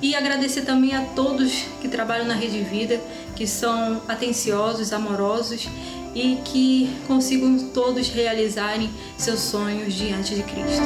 E 0.01 0.15
agradecer 0.15 0.63
também 0.63 0.95
a 0.95 1.01
todos 1.07 1.65
que 1.81 1.89
trabalham 1.89 2.27
na 2.27 2.35
Rede 2.35 2.63
Vida, 2.63 3.01
que 3.35 3.47
são 3.49 4.01
atenciosos, 4.07 4.93
amorosos 4.93 5.69
e 6.19 6.37
que 6.45 6.91
consigam 7.07 7.71
todos 7.73 8.09
realizarem 8.09 8.91
seus 9.17 9.39
sonhos 9.39 9.95
diante 9.95 10.35
de 10.35 10.43
Cristo. 10.43 10.83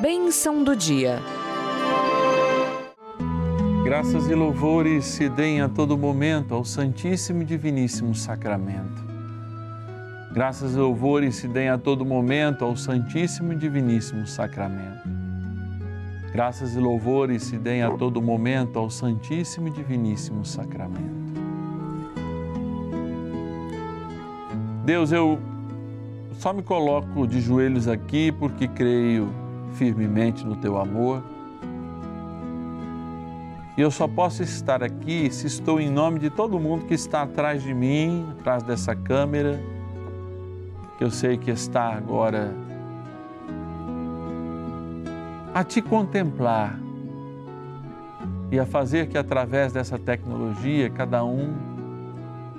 Bênção 0.00 0.62
do 0.62 0.76
dia. 0.76 1.20
Graças 3.84 4.28
e 4.28 4.34
louvores 4.36 5.04
se 5.04 5.28
deem 5.28 5.60
a 5.62 5.68
todo 5.68 5.98
momento 5.98 6.54
ao 6.54 6.64
Santíssimo 6.64 7.42
e 7.42 7.44
Diviníssimo 7.44 8.14
Sacramento. 8.14 9.02
Graças 10.32 10.74
e 10.74 10.78
louvores 10.78 11.34
se 11.34 11.48
deem 11.48 11.70
a 11.70 11.76
todo 11.76 12.06
momento 12.06 12.64
ao 12.64 12.76
Santíssimo 12.76 13.52
e 13.52 13.56
Diviníssimo 13.56 14.28
Sacramento. 14.28 15.08
Graças 16.32 16.76
e 16.76 16.78
louvores 16.78 17.42
se 17.42 17.58
deem 17.58 17.82
a 17.82 17.90
todo 17.90 18.22
momento 18.22 18.78
ao 18.78 18.88
Santíssimo 18.88 19.68
e 19.68 19.70
Diviníssimo 19.72 20.44
Sacramento. 20.44 21.21
Deus, 24.84 25.12
eu 25.12 25.38
só 26.40 26.52
me 26.52 26.62
coloco 26.62 27.24
de 27.24 27.40
joelhos 27.40 27.86
aqui 27.86 28.32
porque 28.32 28.66
creio 28.66 29.28
firmemente 29.74 30.44
no 30.44 30.56
teu 30.56 30.76
amor. 30.76 31.22
E 33.76 33.80
eu 33.80 33.92
só 33.92 34.08
posso 34.08 34.42
estar 34.42 34.82
aqui 34.82 35.30
se 35.30 35.46
estou 35.46 35.80
em 35.80 35.88
nome 35.88 36.18
de 36.18 36.30
todo 36.30 36.58
mundo 36.58 36.84
que 36.86 36.94
está 36.94 37.22
atrás 37.22 37.62
de 37.62 37.72
mim, 37.72 38.26
atrás 38.38 38.64
dessa 38.64 38.94
câmera, 38.94 39.60
que 40.98 41.04
eu 41.04 41.10
sei 41.10 41.38
que 41.38 41.50
está 41.50 41.94
agora 41.94 42.52
a 45.54 45.62
te 45.62 45.80
contemplar 45.80 46.78
e 48.50 48.58
a 48.58 48.66
fazer 48.66 49.06
que 49.06 49.16
através 49.16 49.72
dessa 49.72 49.98
tecnologia 49.98 50.90
cada 50.90 51.24
um 51.24 51.71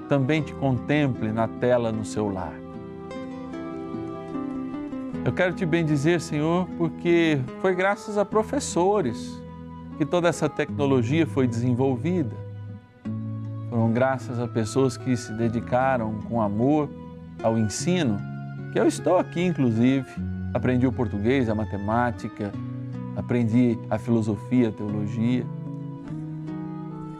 também 0.08 0.42
te 0.42 0.54
contemple 0.54 1.32
na 1.32 1.48
tela 1.48 1.92
no 1.92 2.06
seu 2.06 2.30
lar. 2.30 2.54
Eu 5.26 5.32
quero 5.32 5.54
te 5.54 5.66
bendizer, 5.66 6.20
Senhor, 6.20 6.68
porque 6.78 7.40
foi 7.62 7.74
graças 7.74 8.18
a 8.18 8.26
professores 8.26 9.42
que 9.98 10.06
toda 10.06 10.28
essa 10.28 10.50
tecnologia 10.50 11.26
foi 11.26 11.48
desenvolvida. 11.48 12.36
Foram 13.70 13.92
graças 13.92 14.40
a 14.40 14.48
pessoas 14.48 14.98
que 14.98 15.16
se 15.16 15.32
dedicaram 15.34 16.20
com 16.30 16.42
amor 16.42 16.90
ao 17.42 17.58
ensino, 17.58 18.20
que 18.72 18.80
eu 18.80 18.86
estou 18.86 19.18
aqui, 19.18 19.42
inclusive. 19.42 20.06
Aprendi 20.54 20.86
o 20.86 20.92
português, 20.92 21.50
a 21.50 21.56
matemática, 21.56 22.52
aprendi 23.16 23.78
a 23.90 23.98
filosofia, 23.98 24.70
a 24.70 24.72
teologia. 24.72 25.46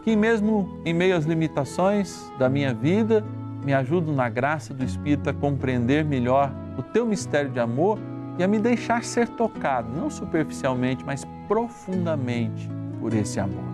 Que 0.04 0.14
mesmo 0.14 0.78
em 0.84 0.92
meio 0.92 1.16
às 1.16 1.24
limitações 1.24 2.30
da 2.38 2.48
minha 2.48 2.72
vida, 2.74 3.24
me 3.64 3.72
ajudam 3.72 4.14
na 4.14 4.28
graça 4.28 4.74
do 4.74 4.84
Espírito 4.84 5.30
a 5.30 5.34
compreender 5.34 6.04
melhor 6.04 6.52
o 6.76 6.82
teu 6.82 7.06
mistério 7.06 7.50
de 7.50 7.58
amor 7.58 7.98
e 8.38 8.44
a 8.44 8.48
me 8.48 8.58
deixar 8.58 9.02
ser 9.02 9.28
tocado, 9.28 9.88
não 9.96 10.10
superficialmente, 10.10 11.04
mas 11.04 11.24
profundamente 11.48 12.68
por 13.00 13.14
esse 13.14 13.40
amor. 13.40 13.64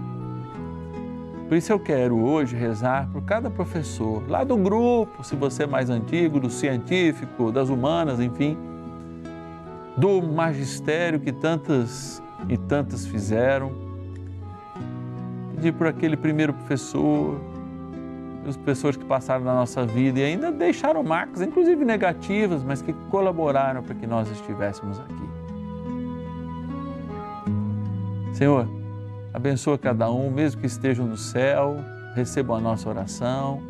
Por 1.48 1.56
isso 1.56 1.72
eu 1.72 1.80
quero 1.80 2.16
hoje 2.16 2.54
rezar 2.54 3.08
por 3.12 3.22
cada 3.22 3.50
professor, 3.50 4.22
lá 4.28 4.44
do 4.44 4.56
grupo, 4.56 5.24
se 5.24 5.34
você 5.34 5.64
é 5.64 5.66
mais 5.66 5.90
antigo, 5.90 6.38
do 6.38 6.48
científico, 6.48 7.50
das 7.50 7.68
humanas, 7.68 8.20
enfim, 8.20 8.56
do 9.96 10.22
magistério 10.22 11.18
que 11.18 11.32
tantas 11.32 12.22
e 12.48 12.56
tantas 12.56 13.04
fizeram. 13.04 13.89
Pedir 15.60 15.72
por 15.72 15.86
aquele 15.86 16.16
primeiro 16.16 16.54
professor, 16.54 17.38
os 18.48 18.56
professores 18.56 18.96
que 18.96 19.04
passaram 19.04 19.44
na 19.44 19.52
nossa 19.54 19.84
vida 19.84 20.18
e 20.18 20.24
ainda 20.24 20.50
deixaram 20.50 21.02
marcas, 21.02 21.42
inclusive 21.42 21.84
negativas, 21.84 22.62
mas 22.62 22.80
que 22.80 22.94
colaboraram 23.10 23.82
para 23.82 23.94
que 23.94 24.06
nós 24.06 24.30
estivéssemos 24.30 24.98
aqui. 24.98 25.30
Senhor, 28.32 28.66
abençoa 29.34 29.76
cada 29.76 30.10
um, 30.10 30.30
mesmo 30.30 30.62
que 30.62 30.66
estejam 30.66 31.04
no 31.04 31.18
céu, 31.18 31.76
recebam 32.14 32.56
a 32.56 32.60
nossa 32.62 32.88
oração 32.88 33.62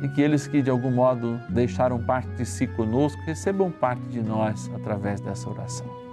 e 0.00 0.08
que 0.10 0.22
eles 0.22 0.46
que 0.46 0.62
de 0.62 0.70
algum 0.70 0.92
modo 0.92 1.40
deixaram 1.48 2.00
parte 2.00 2.28
de 2.36 2.46
si 2.46 2.68
conosco 2.68 3.20
recebam 3.22 3.68
parte 3.68 4.02
de 4.02 4.22
nós 4.22 4.70
através 4.76 5.20
dessa 5.20 5.50
oração. 5.50 6.03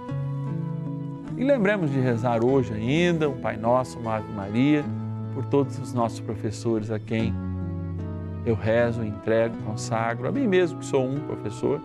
E 1.36 1.44
lembremos 1.44 1.90
de 1.90 1.98
rezar 1.98 2.44
hoje 2.44 2.72
ainda 2.74 3.28
um 3.28 3.40
Pai 3.40 3.56
Nosso, 3.56 3.98
uma 3.98 4.16
Ave 4.16 4.32
Maria 4.32 4.84
por 5.32 5.44
todos 5.46 5.78
os 5.78 5.94
nossos 5.94 6.20
professores 6.20 6.90
a 6.90 6.98
quem 6.98 7.34
eu 8.44 8.54
rezo, 8.54 9.02
entrego, 9.02 9.56
consagro 9.64 10.28
a 10.28 10.32
mim 10.32 10.46
mesmo, 10.46 10.78
que 10.78 10.84
sou 10.84 11.06
um 11.06 11.18
professor, 11.20 11.80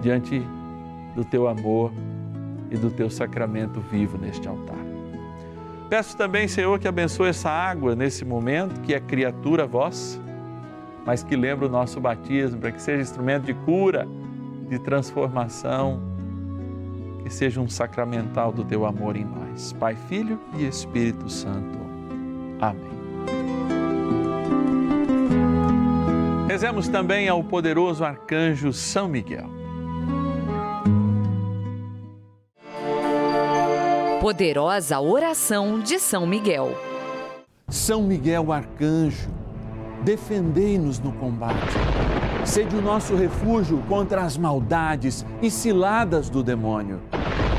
diante 0.00 0.42
do 1.14 1.24
teu 1.24 1.46
amor 1.46 1.92
e 2.70 2.76
do 2.76 2.90
teu 2.90 3.08
sacramento 3.08 3.80
vivo 3.80 4.18
neste 4.18 4.48
altar. 4.48 4.76
Peço 5.88 6.16
também, 6.16 6.48
Senhor, 6.48 6.78
que 6.78 6.88
abençoe 6.88 7.28
essa 7.28 7.50
água 7.50 7.94
nesse 7.94 8.24
momento, 8.24 8.80
que 8.80 8.92
é 8.92 9.00
criatura 9.00 9.66
vossa, 9.66 10.20
mas 11.06 11.22
que 11.22 11.36
lembra 11.36 11.66
o 11.66 11.68
nosso 11.70 12.00
batismo, 12.00 12.60
para 12.60 12.72
que 12.72 12.82
seja 12.82 13.00
instrumento 13.00 13.44
de 13.44 13.54
cura, 13.54 14.06
de 14.68 14.78
transformação, 14.78 16.02
que 17.28 17.34
seja 17.34 17.60
um 17.60 17.68
sacramental 17.68 18.50
do 18.50 18.64
teu 18.64 18.86
amor 18.86 19.14
em 19.14 19.24
nós. 19.24 19.74
Pai, 19.74 19.94
Filho 20.08 20.40
e 20.56 20.66
Espírito 20.66 21.28
Santo. 21.28 21.78
Amém. 22.58 22.88
Rezemos 26.48 26.88
também 26.88 27.28
ao 27.28 27.44
poderoso 27.44 28.02
arcanjo 28.02 28.72
São 28.72 29.06
Miguel. 29.06 29.46
Poderosa 34.22 34.98
oração 34.98 35.80
de 35.80 35.98
São 35.98 36.26
Miguel. 36.26 36.70
São 37.68 38.02
Miguel 38.02 38.50
arcanjo, 38.50 39.28
defendei-nos 40.02 40.98
no 40.98 41.12
combate. 41.12 41.76
Sede 42.46 42.74
o 42.74 42.80
nosso 42.80 43.14
refúgio 43.14 43.82
contra 43.86 44.22
as 44.22 44.38
maldades 44.38 45.26
e 45.42 45.50
ciladas 45.50 46.30
do 46.30 46.42
demônio. 46.42 46.98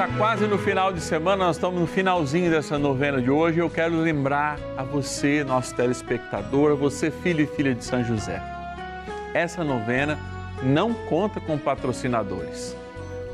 Já 0.00 0.08
quase 0.16 0.46
no 0.46 0.56
final 0.56 0.94
de 0.94 1.00
semana, 1.02 1.44
nós 1.44 1.56
estamos 1.56 1.78
no 1.78 1.86
finalzinho 1.86 2.50
dessa 2.50 2.78
novena 2.78 3.20
de 3.20 3.30
hoje. 3.30 3.58
Eu 3.58 3.68
quero 3.68 3.96
lembrar 3.96 4.58
a 4.74 4.82
você, 4.82 5.44
nosso 5.44 5.74
telespectador, 5.74 6.72
a 6.72 6.74
você, 6.74 7.10
filho 7.10 7.42
e 7.42 7.46
filha 7.46 7.74
de 7.74 7.84
São 7.84 8.02
José. 8.02 8.42
Essa 9.34 9.62
novena 9.62 10.18
não 10.62 10.94
conta 10.94 11.38
com 11.38 11.58
patrocinadores. 11.58 12.74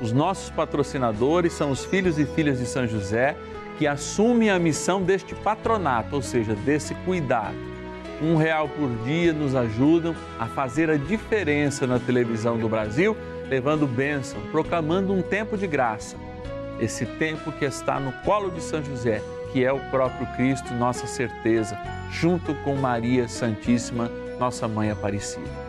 Os 0.01 0.11
nossos 0.11 0.51
patrocinadores 0.51 1.53
são 1.53 1.71
os 1.71 1.85
filhos 1.85 2.19
e 2.19 2.27
filhas 2.27 2.59
de 2.59 2.67
São 2.67 2.85
José 2.85 3.37
que 3.79 3.87
assumem 3.87 4.51
a 4.51 4.59
missão 4.59 5.01
deste 5.01 5.37
patronato, 5.37 6.17
ou 6.17 6.23
seja, 6.23 6.57
desse 6.57 6.97
cuidado. 7.05 7.55
Um 8.21 8.35
real 8.35 8.69
por 8.69 8.89
dia 9.05 9.33
nos 9.33 9.55
ajudam 9.55 10.17
a 10.37 10.47
fazer 10.47 10.91
a 10.91 10.97
diferença 10.97 11.87
na 11.87 12.01
televisão 12.01 12.59
do 12.59 12.69
Brasil 12.69 13.17
levando 13.49 13.87
bênção, 13.87 14.41
proclamando 14.51 15.13
um 15.13 15.23
tempo 15.23 15.57
de 15.57 15.69
graça. 15.69 16.26
Esse 16.81 17.07
tempo 17.07 17.53
que 17.53 17.65
está 17.65 17.99
no 17.99 18.13
colo 18.25 18.51
de 18.51 18.61
São 18.61 18.85
José, 18.85 19.23
que 19.53 19.65
é 19.65 19.73
o 19.73 19.81
próprio 19.91 20.27
Cristo, 20.37 20.75
nossa 20.75 21.07
certeza, 21.07 21.79
junto 22.11 22.55
com 22.57 22.77
Maria 22.77 23.29
Santíssima, 23.29 24.11
nossa 24.39 24.69
mãe 24.69 24.91
Aparecida. 24.91 25.67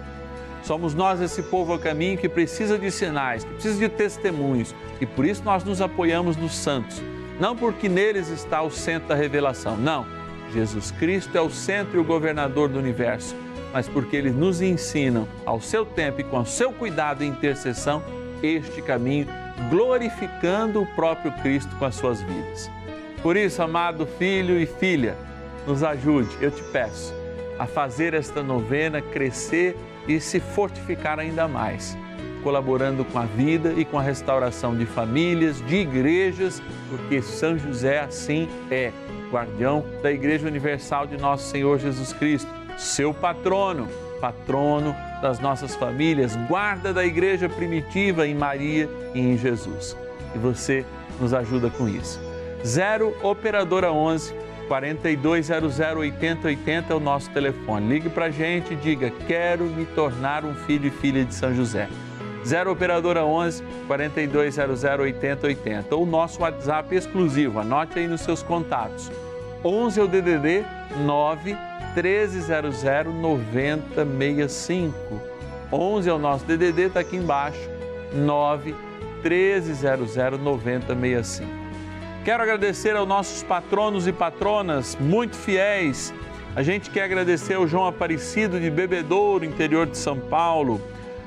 Somos 0.64 0.94
nós 0.94 1.22
esse 1.22 1.44
povo 1.44 1.74
a 1.74 1.80
caminho 1.80 2.18
que 2.18 2.28
precisa 2.28 2.78
de 2.78 2.92
sinais, 2.92 3.44
que 3.44 3.54
precisa 3.54 3.80
de 3.80 3.90
testemunhos, 3.90 4.76
e 5.00 5.06
por 5.06 5.26
isso 5.26 5.44
nós 5.44 5.64
nos 5.64 5.82
apoiamos 5.82 6.36
nos 6.36 6.54
santos. 6.54 7.02
Não 7.40 7.56
porque 7.56 7.88
neles 7.88 8.30
está 8.30 8.62
o 8.62 8.70
centro 8.70 9.10
da 9.10 9.16
revelação, 9.16 9.78
não. 9.78 10.06
Jesus 10.54 10.92
Cristo 10.92 11.38
é 11.38 11.42
o 11.42 11.50
centro 11.50 11.98
e 11.98 12.00
o 12.00 12.04
governador 12.04 12.68
do 12.68 12.80
universo 12.80 13.36
mas 13.74 13.88
porque 13.88 14.16
eles 14.16 14.36
nos 14.36 14.62
ensinam, 14.62 15.28
ao 15.46 15.62
seu 15.62 15.86
tempo 15.86 16.22
e 16.22 16.24
com 16.24 16.40
o 16.40 16.46
seu 16.46 16.72
cuidado 16.72 17.24
e 17.24 17.28
intercessão, 17.28 18.02
este 18.42 18.82
caminho, 18.82 19.28
glorificando 19.70 20.82
o 20.82 20.86
próprio 20.86 21.32
Cristo 21.42 21.76
com 21.78 21.86
as 21.86 21.96
suas 21.96 22.22
vidas. 22.22 22.70
Por 23.22 23.36
isso, 23.36 23.62
amado 23.62 24.06
filho 24.06 24.60
e 24.60 24.66
filha, 24.66 25.18
nos 25.66 25.84
ajude, 25.84 26.30
eu 26.40 26.52
te 26.52 26.64
peço, 26.64 27.14
a 27.60 27.66
fazer 27.66 28.14
esta 28.14 28.42
novena 28.42 29.02
crescer 29.02 29.76
e 30.08 30.20
se 30.20 30.40
fortificar 30.40 31.20
ainda 31.20 31.48
mais, 31.48 31.98
colaborando 32.44 33.04
com 33.04 33.20
a 33.20 33.26
vida 33.26 33.74
e 33.76 33.84
com 33.84 33.98
a 34.00 34.02
restauração 34.02 34.78
de 34.78 34.86
famílias, 34.86 35.62
de 35.66 35.78
igrejas, 35.78 36.62
porque 36.90 37.22
São 37.22 37.58
José 37.58 38.00
assim 38.00 38.48
é, 38.72 38.94
guardião 39.30 39.84
da 40.02 40.12
Igreja 40.12 40.48
Universal 40.48 41.08
de 41.08 41.18
Nosso 41.18 41.50
Senhor 41.50 41.80
Jesus 41.80 42.14
Cristo 42.14 42.58
seu 42.78 43.14
patrono, 43.14 43.88
patrono 44.20 44.96
das 45.22 45.40
nossas 45.40 45.76
famílias, 45.76 46.36
guarda 46.48 46.94
da 46.94 47.06
igreja 47.06 47.48
primitiva 47.50 48.28
em 48.28 48.36
Maria 48.36 48.90
e 49.14 49.20
em 49.20 49.38
Jesus. 49.38 49.96
E 50.36 50.38
você 50.38 50.86
nos 51.20 51.34
ajuda 51.34 51.70
com 51.70 51.88
isso. 51.88 52.20
0 52.66 53.16
Operadora 53.24 53.92
11 53.92 54.34
4200 54.68 55.80
8080 55.80 56.94
é 56.94 56.96
o 56.96 57.00
nosso 57.00 57.30
telefone. 57.32 57.88
Ligue 57.88 58.10
para 58.10 58.30
gente 58.30 58.74
e 58.74 58.76
diga: 58.76 59.12
Quero 59.26 59.64
me 59.66 59.86
tornar 59.86 60.44
um 60.44 60.54
filho 60.54 60.88
e 60.88 60.92
filha 60.92 61.24
de 61.24 61.34
São 61.34 61.54
José. 61.56 61.88
0 62.46 62.72
Operadora 62.72 63.26
11 63.26 63.64
4200 63.88 64.84
8080. 64.84 65.96
Ou 65.96 66.04
o 66.04 66.06
nosso 66.06 66.42
WhatsApp 66.42 66.96
exclusivo, 66.96 67.60
anote 67.60 67.98
aí 68.00 68.08
nos 68.08 68.22
seus 68.22 68.44
contatos. 68.44 69.12
11 69.64 70.00
é 70.00 70.04
o 70.04 70.08
DDD 70.08 70.66
9 71.06 71.56
1300 71.96 72.84
9065. 73.22 75.22
11 75.72 76.10
é 76.10 76.14
o 76.14 76.18
nosso 76.18 76.46
DDD, 76.46 76.84
está 76.84 77.02
aqui 77.02 77.18
embaixo, 77.18 77.60
9 78.14 78.74
1300 79.24 80.16
9065. 80.40 81.50
Quero 82.24 82.44
agradecer 82.44 82.96
aos 82.96 83.08
nossos 83.08 83.44
patronos 83.44 84.08
e 84.08 84.12
patronas 84.12 84.98
muito 85.00 85.36
fiéis. 85.36 86.14
A 86.56 86.64
gente 86.64 86.90
quer 86.90 87.04
agradecer 87.04 87.54
ao 87.54 87.68
João 87.68 87.88
Aparecido 87.88 88.60
de 88.60 88.70
Bebedouro, 88.70 89.46
interior 89.46 89.86
de 89.86 89.98
São 89.98 90.20
Paulo, 90.20 90.82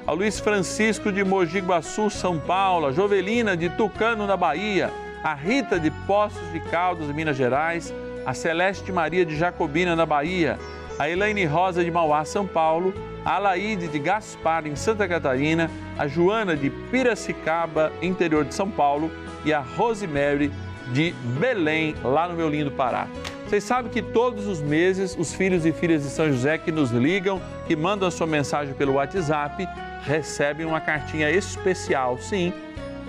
ao 0.06 0.14
Luiz 0.14 0.40
Francisco 0.40 1.12
de 1.12 1.22
Mogi 1.22 1.60
Guaçu, 1.60 2.10
São 2.10 2.38
Paulo, 2.38 2.86
a 2.86 2.92
Jovelina 2.92 3.56
de 3.56 3.68
Tucano, 3.70 4.26
na 4.26 4.36
Bahia, 4.36 4.90
a 5.22 5.34
Rita 5.34 5.78
de 5.78 5.90
Poços 6.06 6.52
de 6.52 6.60
Caldas, 6.60 7.14
Minas 7.14 7.36
Gerais, 7.36 7.92
a 8.24 8.34
Celeste 8.34 8.92
Maria 8.92 9.24
de 9.24 9.36
Jacobina, 9.36 9.96
na 9.96 10.06
Bahia, 10.06 10.58
a 10.98 11.08
Elaine 11.08 11.44
Rosa 11.46 11.84
de 11.84 11.90
Mauá, 11.90 12.24
São 12.24 12.46
Paulo, 12.46 12.92
a 13.24 13.36
Alaide 13.36 13.88
de 13.88 13.98
Gaspar, 13.98 14.66
em 14.66 14.76
Santa 14.76 15.06
Catarina, 15.06 15.70
a 15.98 16.06
Joana 16.06 16.56
de 16.56 16.70
Piracicaba, 16.70 17.92
interior 18.00 18.44
de 18.44 18.54
São 18.54 18.70
Paulo, 18.70 19.10
e 19.44 19.52
a 19.52 19.60
Rosemary 19.60 20.50
de 20.92 21.12
Belém, 21.38 21.94
lá 22.02 22.28
no 22.28 22.34
meu 22.34 22.48
lindo 22.48 22.70
Pará. 22.70 23.06
Vocês 23.46 23.64
sabem 23.64 23.90
que 23.90 24.00
todos 24.00 24.46
os 24.46 24.60
meses 24.60 25.16
os 25.18 25.34
filhos 25.34 25.66
e 25.66 25.72
filhas 25.72 26.02
de 26.02 26.08
São 26.08 26.28
José 26.28 26.56
que 26.58 26.70
nos 26.70 26.90
ligam, 26.90 27.40
que 27.66 27.74
mandam 27.74 28.06
a 28.06 28.10
sua 28.10 28.26
mensagem 28.26 28.74
pelo 28.74 28.94
WhatsApp, 28.94 29.66
recebem 30.02 30.66
uma 30.66 30.80
cartinha 30.80 31.30
especial, 31.30 32.16
sim, 32.18 32.52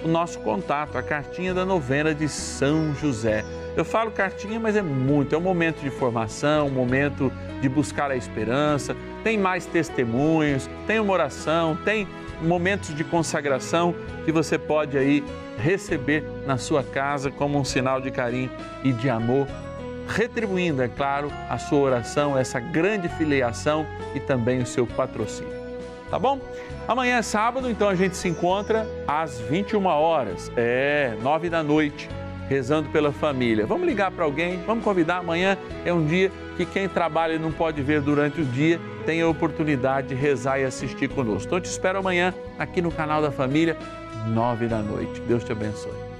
o 0.03 0.07
nosso 0.07 0.39
contato, 0.39 0.97
a 0.97 1.03
cartinha 1.03 1.53
da 1.53 1.63
novena 1.63 2.13
de 2.13 2.27
São 2.27 2.95
José. 2.95 3.45
Eu 3.75 3.85
falo 3.85 4.11
cartinha, 4.11 4.59
mas 4.59 4.75
é 4.75 4.81
muito, 4.81 5.33
é 5.33 5.37
um 5.37 5.41
momento 5.41 5.79
de 5.81 5.89
formação, 5.89 6.67
um 6.67 6.71
momento 6.71 7.31
de 7.61 7.69
buscar 7.69 8.11
a 8.11 8.15
esperança, 8.15 8.95
tem 9.23 9.37
mais 9.37 9.65
testemunhos, 9.65 10.69
tem 10.85 10.99
uma 10.99 11.13
oração, 11.13 11.77
tem 11.85 12.07
momentos 12.41 12.93
de 12.93 13.03
consagração 13.03 13.95
que 14.25 14.31
você 14.31 14.57
pode 14.57 14.97
aí 14.97 15.23
receber 15.57 16.23
na 16.45 16.57
sua 16.57 16.83
casa 16.83 17.31
como 17.31 17.57
um 17.57 17.63
sinal 17.63 18.01
de 18.01 18.11
carinho 18.11 18.51
e 18.83 18.91
de 18.91 19.09
amor, 19.09 19.47
retribuindo, 20.07 20.81
é 20.81 20.89
claro, 20.89 21.31
a 21.49 21.57
sua 21.57 21.79
oração, 21.79 22.37
essa 22.37 22.59
grande 22.59 23.07
filiação 23.07 23.85
e 24.13 24.19
também 24.19 24.61
o 24.61 24.65
seu 24.65 24.85
patrocínio. 24.85 25.61
Tá 26.09 26.19
bom? 26.19 26.41
Amanhã 26.89 27.19
é 27.19 27.21
sábado, 27.21 27.69
então 27.69 27.87
a 27.87 27.95
gente 27.95 28.17
se 28.17 28.27
encontra 28.27 28.85
às 29.07 29.39
21 29.39 29.85
horas, 29.85 30.51
é, 30.57 31.15
9 31.21 31.49
da 31.49 31.63
noite 31.63 32.09
rezando 32.51 32.89
pela 32.89 33.13
família. 33.13 33.65
Vamos 33.65 33.87
ligar 33.87 34.11
para 34.11 34.25
alguém, 34.25 34.59
vamos 34.67 34.83
convidar. 34.83 35.19
Amanhã 35.19 35.57
é 35.85 35.93
um 35.93 36.05
dia 36.05 36.29
que 36.57 36.65
quem 36.65 36.89
trabalha 36.89 37.35
e 37.35 37.39
não 37.39 37.49
pode 37.49 37.81
ver 37.81 38.01
durante 38.01 38.41
o 38.41 38.45
dia 38.45 38.77
tem 39.05 39.21
a 39.21 39.27
oportunidade 39.27 40.09
de 40.09 40.15
rezar 40.15 40.59
e 40.59 40.65
assistir 40.65 41.07
conosco. 41.07 41.47
Então, 41.47 41.57
eu 41.57 41.61
te 41.61 41.69
espero 41.69 41.99
amanhã 41.99 42.33
aqui 42.59 42.81
no 42.81 42.91
canal 42.91 43.21
da 43.21 43.31
Família, 43.31 43.77
nove 44.27 44.67
da 44.67 44.79
noite. 44.79 45.21
Deus 45.21 45.45
te 45.45 45.53
abençoe. 45.53 46.10